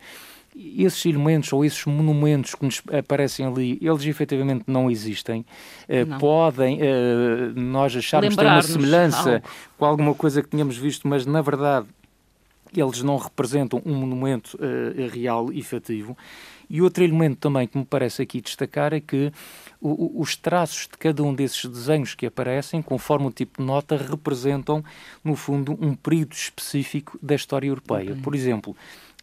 esses 0.55 1.03
elementos 1.07 1.51
ou 1.51 1.65
esses 1.65 1.83
monumentos 1.85 2.53
que 2.53 2.63
nos 2.63 2.83
aparecem 2.91 3.43
ali, 3.43 3.79
eles 3.81 4.05
efetivamente 4.05 4.65
não 4.67 4.89
existem. 4.89 5.41
Uh, 5.89 6.05
não. 6.05 6.17
Podem 6.19 6.79
nós 7.55 7.95
acharmos 7.95 8.35
ter 8.35 8.45
uma 8.45 8.61
semelhança 8.61 9.41
com 9.77 9.85
alguma 9.85 10.13
coisa 10.13 10.43
que 10.43 10.49
tínhamos 10.49 10.77
visto, 10.77 11.07
mas 11.07 11.25
na 11.25 11.41
verdade 11.41 11.87
eles 12.81 13.03
não 13.03 13.17
representam 13.17 13.81
um 13.85 13.95
monumento 13.95 14.57
real 15.11 15.51
e 15.51 15.59
efetivo. 15.59 16.17
E 16.69 16.81
outro 16.81 17.03
elemento 17.03 17.37
também 17.37 17.67
que 17.67 17.77
me 17.77 17.85
parece 17.85 18.21
aqui 18.21 18.41
destacar 18.41 18.93
é 18.93 18.99
que 18.99 19.31
o, 19.79 20.19
os 20.19 20.35
traços 20.35 20.87
de 20.91 20.97
cada 20.97 21.21
um 21.21 21.33
desses 21.33 21.65
desenhos 21.65 22.15
que 22.15 22.25
aparecem, 22.25 22.81
conforme 22.81 23.27
o 23.27 23.31
tipo 23.31 23.61
de 23.61 23.67
nota, 23.67 23.97
representam, 23.97 24.83
no 25.23 25.35
fundo, 25.35 25.77
um 25.79 25.93
período 25.93 26.33
específico 26.33 27.19
da 27.21 27.35
história 27.35 27.67
europeia. 27.67 28.11
Okay. 28.11 28.21
Por 28.23 28.33
exemplo, 28.33 28.75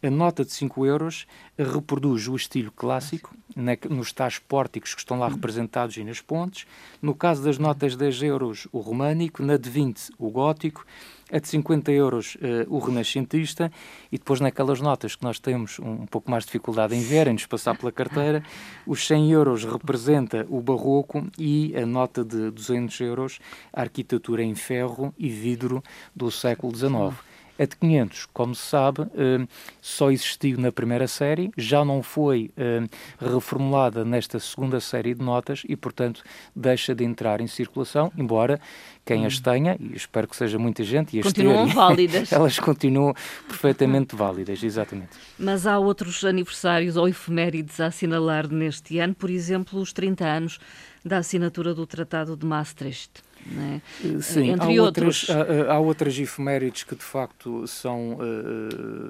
a 0.03 0.11
nota 0.11 0.45
de 0.45 0.53
5 0.53 0.87
euros 0.87 1.27
reproduz 1.59 2.29
o 2.29 2.37
estilo 2.37 2.71
clássico, 2.73 3.35
na, 3.55 3.73
nos 3.89 4.13
tais 4.13 4.39
pórticos 4.39 4.95
que 4.95 5.01
estão 5.01 5.19
lá 5.19 5.29
representados 5.29 5.97
e 5.97 6.05
nas 6.05 6.21
pontes. 6.21 6.67
No 7.03 7.15
caso 7.15 7.43
das 7.43 7.59
notas 7.59 7.93
de 7.93 7.99
10 7.99 8.23
euros, 8.23 8.69
o 8.73 8.79
românico. 8.79 9.43
Na 9.43 9.57
de 9.57 9.69
20, 9.69 10.13
o 10.19 10.31
gótico 10.31 10.87
a 11.33 11.39
de 11.39 11.49
50 11.49 11.93
euros 11.93 12.37
uh, 12.37 12.75
o 12.75 12.79
renascentista 12.79 13.71
e 14.11 14.19
depois 14.19 14.41
naquelas 14.41 14.81
notas 14.81 15.15
que 15.15 15.23
nós 15.23 15.39
temos 15.39 15.79
um, 15.79 16.03
um 16.03 16.07
pouco 16.07 16.31
mais 16.31 16.45
de 16.45 16.49
dificuldade 16.49 16.95
em 16.95 17.03
ver, 17.03 17.29
em 17.29 17.33
nos 17.33 17.47
passar 17.47 17.77
pela 17.77 17.93
carteira, 17.93 18.43
os 18.87 19.07
100 19.07 19.31
euros 19.33 19.65
representa 19.65 20.47
o 20.49 20.61
barroco 20.61 21.27
e 21.39 21.75
a 21.77 21.87
nota 21.87 22.25
de 22.25 22.51
200 22.51 23.01
euros 23.01 23.39
a 23.73 23.83
arquitetura 23.83 24.43
em 24.43 24.55
ferro 24.55 25.15
e 25.19 25.29
vidro 25.29 25.83
do 26.15 26.31
século 26.31 26.75
XIX. 26.75 27.30
A 27.61 27.67
de 27.67 27.77
500, 27.77 28.27
como 28.33 28.55
se 28.55 28.67
sabe, 28.67 29.03
eh, 29.15 29.47
só 29.83 30.11
existiu 30.11 30.57
na 30.57 30.73
primeira 30.73 31.07
série, 31.07 31.51
já 31.59 31.85
não 31.85 32.03
foi 32.03 32.51
eh, 32.57 32.85
reformulada 33.21 34.03
nesta 34.03 34.41
segunda 34.41 34.81
série 34.81 35.13
de 35.13 35.23
notas 35.23 35.63
e, 35.69 35.77
portanto, 35.77 36.23
deixa 36.57 36.95
de 36.95 37.05
entrar 37.05 37.39
em 37.39 37.47
circulação, 37.47 38.11
embora 38.17 38.59
quem 39.05 39.27
as 39.27 39.39
hum. 39.39 39.43
tenha, 39.43 39.77
e 39.79 39.95
espero 39.95 40.27
que 40.27 40.37
seja 40.37 40.59
muita 40.59 40.83
gente, 40.83 41.15
e 41.15 41.21
as 41.21 41.27
continuam 41.27 41.67
válidas. 41.67 42.33
elas 42.33 42.59
continuam 42.59 43.15
perfeitamente 43.47 44.17
válidas, 44.17 44.63
exatamente. 44.63 45.11
Mas 45.39 45.67
há 45.67 45.79
outros 45.79 46.25
aniversários 46.25 46.97
ou 46.97 47.07
efemérides 47.09 47.79
a 47.79 47.89
assinalar 47.89 48.49
neste 48.49 48.99
ano, 48.99 49.15
por 49.15 49.29
exemplo, 49.29 49.79
os 49.79 49.93
30 49.93 50.25
anos 50.25 50.59
da 51.05 51.19
assinatura 51.19 51.75
do 51.75 51.87
Tratado 51.87 52.35
de 52.39 52.47
Maastricht. 52.47 53.23
É? 53.57 54.21
Sim, 54.21 54.51
Entre 54.51 54.79
há 54.79 54.83
outros. 54.83 55.29
Outras, 55.29 55.49
há, 55.69 55.73
há, 55.73 55.79
outras 55.79 56.19
efemérides 56.19 56.85
que 56.85 56.95
de 56.95 57.03
facto 57.03 57.67
são, 57.67 58.19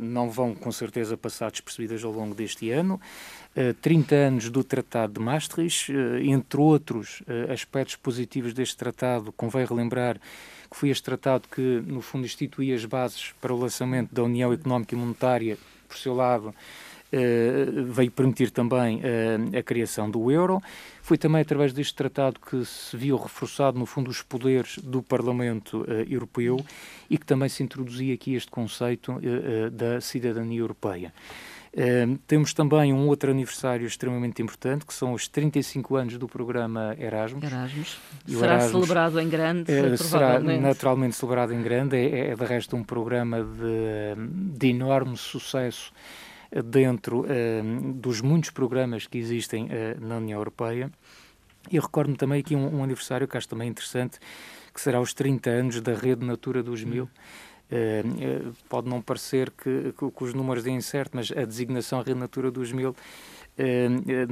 não 0.00 0.30
vão 0.30 0.54
com 0.54 0.70
certeza 0.72 1.16
passar 1.16 1.50
despercebidas 1.50 2.04
ao 2.04 2.12
longo 2.12 2.34
deste 2.34 2.70
ano. 2.70 3.00
Uh, 3.56 3.74
30 3.74 4.14
anos 4.14 4.50
do 4.50 4.62
Tratado 4.62 5.14
de 5.14 5.20
Maastricht, 5.20 5.92
entre 6.22 6.60
outros 6.60 7.22
aspectos 7.52 7.96
positivos 7.96 8.54
deste 8.54 8.76
tratado, 8.76 9.32
convém 9.32 9.64
relembrar 9.64 10.20
que 10.70 10.76
foi 10.76 10.90
este 10.90 11.02
tratado 11.02 11.48
que, 11.48 11.82
no 11.84 12.00
fundo, 12.00 12.24
instituía 12.24 12.76
as 12.76 12.84
bases 12.84 13.34
para 13.40 13.52
o 13.52 13.58
lançamento 13.58 14.14
da 14.14 14.22
União 14.22 14.52
Económica 14.52 14.94
e 14.94 14.98
Monetária, 14.98 15.58
por 15.88 15.98
seu 15.98 16.14
lado, 16.14 16.54
veio 17.86 18.10
permitir 18.10 18.50
também 18.50 18.98
uh, 18.98 19.58
a 19.58 19.62
criação 19.62 20.10
do 20.10 20.30
euro. 20.30 20.62
Foi 21.02 21.18
também 21.18 21.40
através 21.40 21.72
deste 21.72 21.94
tratado 21.94 22.38
que 22.38 22.64
se 22.64 22.96
viu 22.96 23.16
reforçado, 23.16 23.78
no 23.78 23.86
fundo, 23.86 24.10
os 24.10 24.22
poderes 24.22 24.78
do 24.78 25.02
Parlamento 25.02 25.82
uh, 25.82 25.86
Europeu 26.08 26.64
e 27.08 27.18
que 27.18 27.26
também 27.26 27.48
se 27.48 27.62
introduzia 27.62 28.14
aqui 28.14 28.34
este 28.34 28.50
conceito 28.50 29.20
da 29.72 30.00
cidadania 30.00 30.60
europeia. 30.60 31.12
temos 32.28 32.54
também 32.54 32.92
um 32.92 33.08
outro 33.08 33.30
aniversário 33.32 33.84
extremamente 33.84 34.40
importante, 34.40 34.86
que 34.86 34.94
são 34.94 35.12
os 35.12 35.26
35 35.26 35.96
anos 35.96 36.18
do 36.18 36.28
programa 36.28 36.94
Erasmus. 36.96 37.42
Erasmus. 37.42 37.98
será 38.28 38.52
Erasmus, 38.54 38.70
celebrado 38.70 39.20
em 39.20 39.28
grande, 39.28 39.98
Será 39.98 40.38
naturalmente 40.38 41.16
celebrado 41.16 41.52
em 41.52 41.62
grande. 41.62 41.96
É, 41.96 42.30
é, 42.30 42.34
de 42.36 42.44
resto, 42.44 42.76
um 42.76 42.84
programa 42.84 43.42
de, 43.42 44.56
de 44.56 44.68
enorme 44.68 45.16
sucesso 45.16 45.92
dentro 46.64 47.20
uh, 47.20 47.92
dos 47.94 48.20
muitos 48.20 48.50
programas 48.50 49.06
que 49.06 49.18
existem 49.18 49.66
uh, 49.66 50.00
na 50.00 50.16
União 50.16 50.38
Europeia. 50.38 50.90
E 51.70 51.78
recordo-me 51.78 52.16
também 52.16 52.40
aqui 52.40 52.56
um, 52.56 52.78
um, 52.78 52.84
aniversário 52.84 53.28
que 53.28 53.36
acho 53.36 53.48
também 53.48 53.68
interessante, 53.68 54.18
que 54.72 54.80
será 54.80 55.00
os 55.00 55.12
30 55.12 55.50
anos 55.50 55.80
da 55.80 55.94
Rede 55.94 56.24
Natura 56.24 56.62
2000. 56.62 57.04
Uh, 57.04 57.08
uh, 58.48 58.54
pode 58.68 58.88
não 58.88 59.00
parecer 59.00 59.50
que, 59.50 59.92
que, 59.96 60.10
que, 60.10 60.24
os 60.24 60.34
números 60.34 60.64
deem 60.64 60.80
certo, 60.80 61.12
mas 61.14 61.30
a 61.30 61.44
designação 61.44 62.02
Rede 62.02 62.18
Natura 62.18 62.50
2000, 62.50 62.90
uh, 62.90 62.94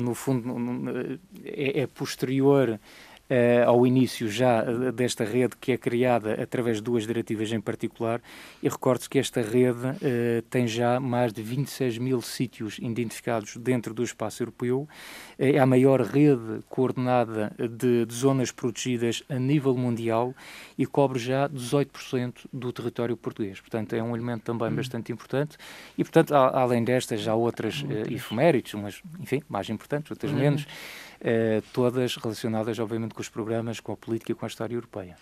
no 0.00 0.14
fundo, 0.14 1.20
é, 1.44 1.82
é 1.82 1.86
posterior 1.86 2.80
ao 3.66 3.86
início 3.86 4.30
já 4.30 4.62
eh, 4.62 4.92
desta 4.92 5.24
rede 5.24 5.56
que 5.60 5.72
é 5.72 5.76
criada 5.76 6.42
através 6.42 6.78
de 6.78 6.82
duas 6.82 7.06
diretivas 7.06 7.52
em 7.52 7.60
particular 7.60 8.20
e 8.62 8.68
recordo 8.68 9.08
que 9.08 9.18
esta 9.18 9.42
rede 9.42 9.86
uh, 9.86 10.42
tem 10.50 10.66
já 10.66 10.98
mais 10.98 11.32
de 11.32 11.42
26 11.42 11.98
mil 11.98 12.22
sítios 12.22 12.78
identificados 12.78 13.56
dentro 13.56 13.92
do 13.92 14.02
espaço 14.02 14.42
europeu, 14.42 14.88
é 15.38 15.58
a 15.58 15.66
maior 15.66 16.00
rede 16.00 16.60
coordenada 16.68 17.52
de, 17.58 18.06
de 18.06 18.14
zonas 18.14 18.50
protegidas 18.50 19.22
a 19.28 19.38
nível 19.38 19.76
mundial 19.76 20.34
e 20.76 20.86
cobre 20.86 21.18
já 21.18 21.48
18% 21.48 22.46
do 22.52 22.72
território 22.72 23.16
português. 23.16 23.60
Portanto, 23.60 23.94
é 23.94 24.02
um 24.02 24.14
elemento 24.14 24.42
também 24.42 24.68
hum. 24.68 24.76
bastante 24.76 25.12
importante 25.12 25.56
e, 25.96 26.04
portanto, 26.04 26.34
a, 26.34 26.60
além 26.60 26.82
destas, 26.82 27.20
já 27.20 27.34
outras 27.34 27.82
uh, 27.82 28.12
efemérides, 28.12 28.74
umas, 28.74 29.02
enfim, 29.20 29.42
mais 29.48 29.68
importantes, 29.68 30.10
outras 30.10 30.32
hum. 30.32 30.36
menos, 30.36 30.62
uh, 30.62 31.62
todas 31.72 32.16
relacionadas, 32.16 32.78
obviamente, 32.78 33.14
com 33.18 33.22
os 33.22 33.28
programas, 33.28 33.80
com 33.80 33.90
a 33.90 33.96
política 33.96 34.30
e 34.30 34.34
com 34.34 34.46
a 34.46 34.48
história 34.48 34.74
europeia. 34.74 35.16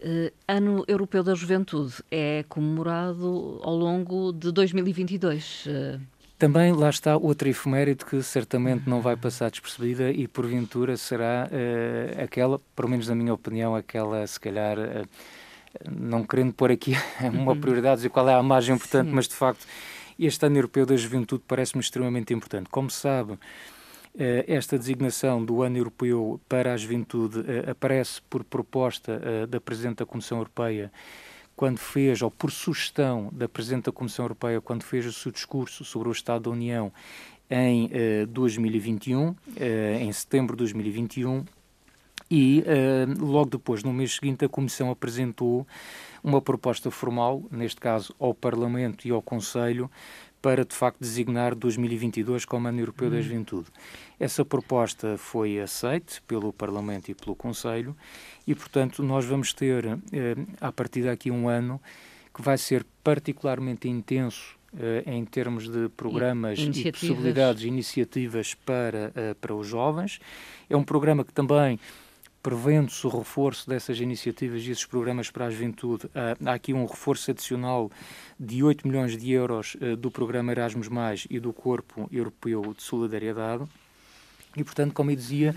Uh, 0.00 0.32
ano 0.48 0.82
Europeu 0.88 1.22
da 1.22 1.34
Juventude 1.34 1.92
é 2.10 2.42
comemorado 2.48 3.60
ao 3.62 3.76
longo 3.76 4.32
de 4.32 4.50
2022. 4.50 5.66
Uh... 5.66 6.00
Também 6.38 6.72
lá 6.72 6.88
está 6.88 7.16
outra 7.18 7.48
efeméride 7.48 8.02
que 8.04 8.22
certamente 8.22 8.88
não 8.88 9.02
vai 9.02 9.14
passar 9.14 9.50
despercebida 9.50 10.10
e 10.10 10.26
porventura 10.26 10.96
será 10.96 11.48
uh, 11.50 12.22
aquela, 12.22 12.58
pelo 12.74 12.88
menos 12.88 13.08
na 13.08 13.14
minha 13.14 13.34
opinião, 13.34 13.76
aquela 13.76 14.26
se 14.26 14.40
calhar, 14.40 14.78
uh, 14.78 15.06
não 15.90 16.24
querendo 16.24 16.54
pôr 16.54 16.70
aqui 16.70 16.94
uma 17.30 17.52
uhum. 17.52 17.60
prioridade, 17.60 17.96
dizer 17.96 18.08
qual 18.08 18.26
é 18.26 18.34
a 18.34 18.42
margem 18.42 18.74
importante, 18.74 19.08
Sim. 19.08 19.14
mas 19.14 19.28
de 19.28 19.34
facto 19.34 19.66
este 20.18 20.46
ano 20.46 20.56
europeu 20.56 20.86
da 20.86 20.96
juventude 20.96 21.42
parece-me 21.46 21.82
extremamente 21.82 22.32
importante. 22.32 22.68
Como 22.70 22.90
sabe, 22.90 23.32
eh, 23.32 23.36
esta 24.16 24.78
designação 24.78 25.44
do 25.44 25.62
Ano 25.62 25.76
Europeu 25.76 26.40
para 26.48 26.72
a 26.72 26.76
Juventude 26.76 27.44
eh, 27.46 27.70
aparece 27.70 28.22
por 28.22 28.44
proposta 28.44 29.20
eh, 29.22 29.46
da 29.46 29.60
Presidente 29.60 29.96
da 29.96 30.06
Comissão 30.06 30.38
Europeia 30.38 30.92
quando 31.56 31.78
fez, 31.78 32.22
ou 32.22 32.30
por 32.30 32.50
sugestão 32.50 33.28
da 33.32 33.48
Presidente 33.48 33.84
da 33.84 33.92
Comissão 33.92 34.24
Europeia, 34.24 34.60
quando 34.60 34.82
fez 34.82 35.06
o 35.06 35.12
seu 35.12 35.30
discurso 35.30 35.84
sobre 35.84 36.08
o 36.08 36.12
Estado 36.12 36.44
da 36.44 36.50
União 36.50 36.92
em 37.48 37.88
2021, 38.28 39.36
em 40.00 40.10
setembro 40.10 40.56
de 40.56 40.64
2021, 40.64 41.44
e 42.28 42.64
logo 43.20 43.50
depois, 43.50 43.84
no 43.84 43.92
mês 43.92 44.16
seguinte, 44.16 44.44
a 44.44 44.48
Comissão 44.48 44.90
apresentou 44.90 45.64
uma 46.24 46.40
proposta 46.40 46.90
formal, 46.90 47.44
neste 47.50 47.80
caso 47.80 48.12
ao 48.18 48.34
Parlamento 48.34 49.06
e 49.06 49.12
ao 49.12 49.22
Conselho, 49.22 49.88
para 50.44 50.62
de 50.62 50.74
facto 50.74 51.00
designar 51.00 51.54
2022 51.54 52.44
como 52.44 52.68
Ano 52.68 52.78
Europeu 52.78 53.08
da 53.08 53.16
hum. 53.16 53.22
Juventude. 53.22 53.68
Essa 54.20 54.44
proposta 54.44 55.16
foi 55.16 55.58
aceita 55.58 56.16
pelo 56.28 56.52
Parlamento 56.52 57.10
e 57.10 57.14
pelo 57.14 57.34
Conselho 57.34 57.96
e, 58.46 58.54
portanto, 58.54 59.02
nós 59.02 59.24
vamos 59.24 59.54
ter, 59.54 59.86
eh, 59.86 60.36
a 60.60 60.70
partir 60.70 61.04
daqui 61.04 61.30
um 61.30 61.48
ano, 61.48 61.80
que 62.34 62.42
vai 62.42 62.58
ser 62.58 62.84
particularmente 63.02 63.88
intenso 63.88 64.54
eh, 64.78 65.04
em 65.06 65.24
termos 65.24 65.66
de 65.66 65.88
programas 65.96 66.58
e, 66.58 66.92
possibilidades, 66.92 67.62
iniciativas 67.62 68.52
para, 68.52 69.12
uh, 69.16 69.34
para 69.36 69.54
os 69.54 69.66
jovens. 69.66 70.20
É 70.68 70.76
um 70.76 70.84
programa 70.84 71.24
que 71.24 71.32
também, 71.32 71.80
prevendo-se 72.44 73.06
o 73.06 73.10
reforço 73.10 73.66
dessas 73.66 73.98
iniciativas 73.98 74.62
e 74.64 74.70
esses 74.70 74.84
programas 74.84 75.30
para 75.30 75.46
a 75.46 75.50
juventude, 75.50 76.04
uh, 76.08 76.10
há 76.44 76.52
aqui 76.52 76.74
um 76.74 76.84
reforço 76.84 77.30
adicional 77.30 77.90
de 78.38 78.62
8 78.62 78.86
milhões 78.86 79.16
de 79.16 79.32
euros 79.32 79.76
uh, 79.76 79.96
do 79.96 80.10
programa 80.10 80.52
Erasmus+, 80.52 80.90
e 81.30 81.40
do 81.40 81.54
Corpo 81.54 82.06
Europeu 82.12 82.74
de 82.76 82.82
Solidariedade. 82.82 83.64
E, 84.56 84.62
portanto, 84.62 84.92
como 84.92 85.10
eu 85.10 85.16
dizia, 85.16 85.54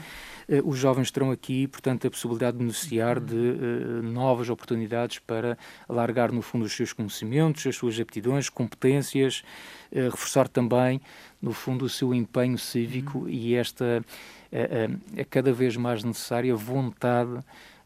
eh, 0.48 0.62
os 0.64 0.78
jovens 0.78 1.12
terão 1.12 1.30
aqui, 1.32 1.68
portanto, 1.68 2.08
a 2.08 2.10
possibilidade 2.10 2.58
de 2.58 2.64
beneficiar 2.64 3.20
de 3.20 3.36
uh, 3.36 4.02
novas 4.02 4.50
oportunidades 4.50 5.20
para 5.20 5.58
alargar, 5.88 6.32
no 6.32 6.42
fundo, 6.42 6.66
os 6.66 6.74
seus 6.74 6.94
conhecimentos, 6.94 7.68
as 7.68 7.76
suas 7.76 8.00
aptidões, 8.00 8.50
competências, 8.50 9.44
uh, 9.92 10.10
reforçar 10.10 10.48
também, 10.48 11.02
no 11.42 11.52
fundo, 11.52 11.86
o 11.86 11.90
seu 11.90 12.14
empenho 12.14 12.58
cívico 12.58 13.20
uhum. 13.20 13.30
e 13.30 13.56
esta 13.56 14.04
é 14.50 15.26
cada 15.26 15.52
vez 15.52 15.76
mais 15.76 16.06
necessária 16.06 16.56
vontade 16.56 17.38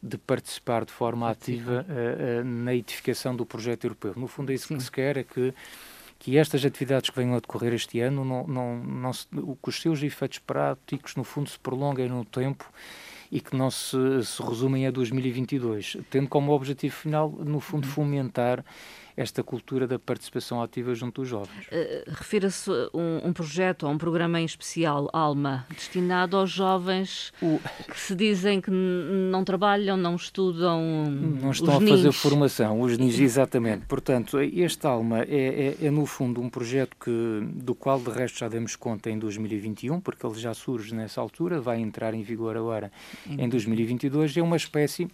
de 0.01 0.15
participar 0.15 0.85
de 0.85 0.91
forma 0.91 1.27
ativa 1.27 1.83
na 2.45 2.73
edificação 2.75 3.35
do 3.35 3.47
projeto 3.47 3.85
europeu. 3.85 4.13
No 4.15 4.27
fundo, 4.27 4.51
é 4.51 4.55
isso 4.55 4.67
Sim. 4.67 4.77
que 4.77 4.83
se 4.83 4.91
quer, 4.91 5.17
é 5.17 5.23
que 5.23 5.53
que 6.21 6.37
estas 6.37 6.63
atividades 6.63 7.09
que 7.09 7.15
venham 7.15 7.35
a 7.35 7.39
decorrer 7.39 7.73
este 7.73 7.99
ano, 7.99 8.23
não, 8.23 8.45
não, 8.45 8.77
não 8.77 9.11
se, 9.11 9.25
que 9.27 9.69
os 9.69 9.81
seus 9.81 10.03
efeitos 10.03 10.37
práticos, 10.37 11.15
no 11.15 11.23
fundo, 11.23 11.49
se 11.49 11.57
prolonguem 11.57 12.09
no 12.09 12.23
tempo 12.23 12.71
e 13.31 13.41
que 13.41 13.55
não 13.55 13.71
se, 13.71 13.97
se 14.23 14.43
resumem 14.43 14.85
a 14.85 14.91
2022, 14.91 15.97
tendo 16.11 16.29
como 16.29 16.51
objetivo 16.51 16.95
final, 16.95 17.27
no 17.27 17.59
fundo, 17.59 17.87
uhum. 17.87 17.91
fomentar 17.91 18.63
esta 19.15 19.43
cultura 19.43 19.87
da 19.87 19.99
participação 19.99 20.61
ativa 20.61 20.93
junto 20.95 21.21
dos 21.21 21.29
jovens. 21.29 21.67
Uh, 21.67 22.11
Refira-se 22.11 22.69
um, 22.93 23.29
um, 23.29 23.33
projeto 23.33 23.83
ou 23.83 23.91
um 23.91 23.97
programa 23.97 24.39
em 24.39 24.45
especial, 24.45 25.09
Alma, 25.13 25.65
destinado 25.69 26.37
aos 26.37 26.49
jovens 26.49 27.33
o... 27.41 27.59
que 27.89 27.99
se 27.99 28.15
dizem 28.15 28.61
que 28.61 28.71
não 28.71 29.43
trabalham, 29.43 29.97
não 29.97 30.15
estudam. 30.15 30.81
Não 31.09 31.51
estão 31.51 31.77
a 31.77 31.81
fazer 31.81 32.11
formação, 32.11 32.81
os 32.81 32.97
NIS, 32.97 33.19
exatamente. 33.19 33.85
Portanto, 33.85 34.39
este 34.39 34.85
Alma 34.87 35.21
é, 35.23 35.75
é, 35.81 35.85
é, 35.85 35.91
no 35.91 36.05
fundo 36.05 36.41
um 36.41 36.49
projeto 36.49 36.95
que, 36.99 37.41
do 37.53 37.75
qual 37.75 37.99
de 37.99 38.09
resto 38.09 38.39
já 38.39 38.47
demos 38.47 38.75
conta 38.75 39.09
em 39.09 39.17
2021, 39.17 39.99
porque 39.99 40.25
ele 40.25 40.39
já 40.39 40.53
surge 40.53 40.93
nessa 40.93 41.21
altura, 41.21 41.59
vai 41.59 41.79
entrar 41.79 42.13
em 42.13 42.23
vigor 42.23 42.57
agora 42.57 42.91
em 43.27 43.47
2022, 43.47 44.35
é 44.37 44.41
uma 44.41 44.57
espécie 44.57 45.07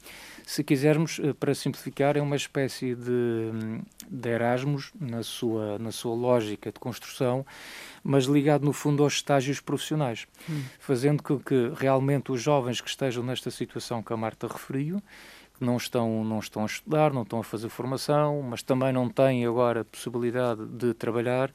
se 0.48 0.64
quisermos, 0.64 1.20
eh, 1.22 1.34
para 1.34 1.54
simplificar, 1.54 2.16
é 2.16 2.22
uma 2.22 2.38
espécie 2.38 2.96
de, 2.96 3.52
de 4.10 4.30
Erasmus 4.30 4.94
na 4.98 5.22
sua, 5.22 5.78
na 5.78 5.92
sua 5.92 6.16
lógica 6.16 6.72
de 6.72 6.80
construção, 6.80 7.46
mas 8.02 8.24
ligado 8.24 8.64
no 8.64 8.72
fundo 8.72 9.04
aos 9.04 9.16
estágios 9.16 9.60
profissionais, 9.60 10.26
hum. 10.50 10.64
fazendo 10.80 11.22
com 11.22 11.38
que 11.38 11.74
realmente 11.76 12.32
os 12.32 12.42
jovens 12.42 12.80
que 12.80 12.90
estejam 12.90 13.26
nesta 13.26 13.52
situação 13.52 14.02
que 14.02 14.14
a 14.14 14.16
Marta 14.16 14.48
referiu, 14.48 15.04
que 15.60 15.66
não 15.66 15.76
estão, 15.76 16.24
não 16.24 16.40
estão 16.40 16.64
a 16.64 16.66
estudar, 16.66 17.12
não 17.12 17.24
estão 17.24 17.40
a 17.40 17.44
fazer 17.44 17.68
formação, 17.68 18.42
mas 18.42 18.64
também 18.64 18.94
não 18.94 19.10
têm 19.10 19.46
agora 19.46 19.82
a 19.82 19.86
possibilidade 19.86 20.66
de 20.66 20.94
trabalhar, 20.94 21.52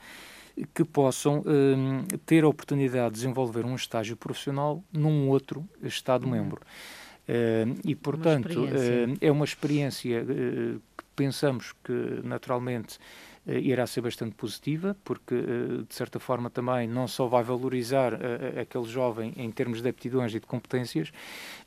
que 0.74 0.84
possam 0.84 1.42
hum, 1.46 2.04
ter 2.26 2.44
a 2.44 2.48
oportunidade 2.48 3.14
de 3.14 3.20
desenvolver 3.22 3.64
um 3.64 3.74
estágio 3.74 4.18
profissional 4.18 4.84
num 4.92 5.30
outro 5.30 5.66
Estado-membro. 5.82 6.60
Hum. 6.60 7.01
Uh, 7.28 7.78
e, 7.84 7.94
portanto, 7.94 8.64
uma 8.64 8.64
uh, 8.64 9.16
é 9.20 9.30
uma 9.30 9.44
experiência 9.44 10.22
uh, 10.22 10.80
que 10.96 11.04
pensamos 11.14 11.72
que, 11.84 12.20
naturalmente, 12.24 12.98
irá 13.46 13.86
ser 13.86 14.00
bastante 14.00 14.34
positiva, 14.34 14.96
porque, 15.04 15.34
de 15.34 15.94
certa 15.94 16.18
forma, 16.20 16.48
também 16.48 16.86
não 16.86 17.08
só 17.08 17.26
vai 17.26 17.42
valorizar 17.42 18.12
aquele 18.60 18.84
jovem 18.84 19.32
em 19.36 19.50
termos 19.50 19.82
de 19.82 19.88
aptidões 19.88 20.34
e 20.34 20.40
de 20.40 20.46
competências, 20.46 21.12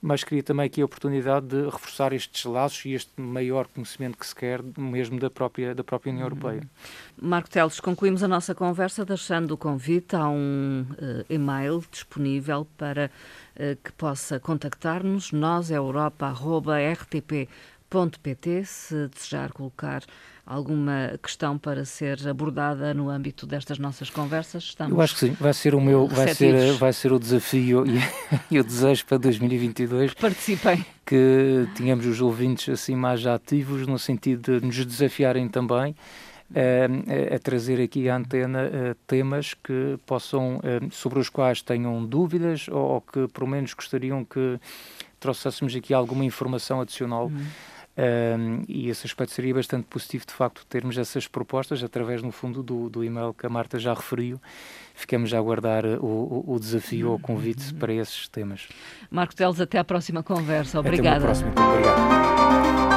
mas 0.01 0.23
cria 0.23 0.41
também 0.41 0.67
aqui 0.67 0.81
a 0.81 0.85
oportunidade 0.85 1.47
de 1.47 1.65
reforçar 1.65 2.13
estes 2.13 2.45
laços 2.45 2.85
e 2.85 2.93
este 2.93 3.11
maior 3.19 3.67
conhecimento 3.67 4.17
que 4.17 4.25
se 4.25 4.35
quer 4.35 4.61
mesmo 4.77 5.19
da 5.19 5.29
própria, 5.29 5.75
da 5.75 5.83
própria 5.83 6.11
União 6.11 6.27
uhum. 6.27 6.33
Europeia. 6.33 6.69
Marco 7.21 7.49
Teles, 7.49 7.79
concluímos 7.79 8.23
a 8.23 8.27
nossa 8.27 8.55
conversa 8.55 9.03
deixando 9.03 9.51
o 9.51 9.57
convite 9.57 10.15
a 10.15 10.27
um 10.29 10.85
e-mail 11.29 11.83
disponível 11.91 12.65
para 12.77 13.11
eh, 13.57 13.77
que 13.81 13.91
possa 13.93 14.37
contactar-nos, 14.37 15.31
nós 15.31 15.71
é 15.71 15.79
europa.rtp.pt, 17.95 18.65
se 18.65 19.07
desejar 19.07 19.51
colocar 19.51 20.03
alguma 20.45 21.17
questão 21.23 21.57
para 21.57 21.85
ser 21.85 22.27
abordada 22.27 22.93
no 22.93 23.09
âmbito 23.09 23.47
destas 23.47 23.79
nossas 23.79 24.09
conversas. 24.09 24.63
Estamos 24.63 24.93
Eu 24.93 25.01
acho 25.01 25.13
que 25.15 25.19
sim, 25.21 25.31
vai 25.39 25.53
ser 25.53 25.73
o 25.73 25.81
meu, 25.81 26.07
vai 26.07 26.33
ser, 26.35 26.73
vai 26.73 26.93
ser 26.93 27.11
o 27.11 27.19
desafio 27.19 27.83
e, 27.87 27.99
e 28.51 28.59
o 28.59 28.63
desejo 28.63 29.05
para 29.05 29.17
2022. 29.17 30.13
Participem. 30.13 30.85
Que 31.05 31.67
tenhamos 31.75 32.05
os 32.05 32.21
ouvintes 32.21 32.69
assim 32.69 32.95
mais 32.95 33.25
ativos 33.25 33.87
no 33.87 33.97
sentido 33.97 34.59
de 34.59 34.65
nos 34.65 34.85
desafiarem 34.85 35.47
também 35.47 35.95
a, 36.53 37.35
a 37.35 37.39
trazer 37.39 37.81
aqui 37.81 38.07
à 38.07 38.17
antena 38.17 38.95
temas 39.07 39.55
que 39.55 39.97
possam, 40.05 40.59
sobre 40.91 41.19
os 41.19 41.29
quais 41.29 41.61
tenham 41.61 42.05
dúvidas 42.05 42.67
ou, 42.69 42.77
ou, 42.77 43.01
que 43.01 43.27
pelo 43.29 43.47
menos 43.47 43.73
gostariam 43.73 44.23
que 44.23 44.59
trouxéssemos 45.19 45.75
aqui 45.75 45.93
alguma 45.93 46.23
informação 46.23 46.81
adicional. 46.81 47.27
Uhum. 47.27 47.45
Um, 47.97 48.63
e 48.67 48.89
esse 48.89 49.07
aspecto 49.07 49.33
seria 49.33 49.53
bastante 49.53 49.85
positivo, 49.85 50.25
de 50.25 50.33
facto, 50.33 50.65
termos 50.67 50.97
essas 50.97 51.27
propostas 51.27 51.81
através, 51.81 52.21
no 52.21 52.31
fundo, 52.31 52.61
do, 52.61 52.89
do 52.89 53.03
e-mail 53.03 53.33
que 53.33 53.45
a 53.45 53.49
Marta 53.49 53.79
já 53.79 53.93
referiu. 53.93 54.39
Ficamos 54.93 55.33
a 55.33 55.37
aguardar 55.37 55.85
o, 55.85 56.43
o, 56.47 56.53
o 56.55 56.59
desafio 56.59 57.09
ou 57.09 57.15
o 57.15 57.19
convite 57.19 57.73
para 57.73 57.93
esses 57.93 58.27
temas. 58.27 58.67
Marco 59.09 59.35
Teles, 59.35 59.59
até 59.59 59.77
à 59.77 59.83
próxima 59.83 60.23
conversa. 60.23 60.79
Obrigada. 60.79 61.17
Até 61.17 61.41
uma 61.41 61.51
próxima. 61.51 61.73
Obrigado. 61.73 62.94